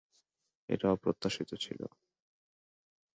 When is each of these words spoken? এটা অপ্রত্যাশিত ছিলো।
এটা 0.69 0.87
অপ্রত্যাশিত 0.91 1.49
ছিলো। 1.55 1.87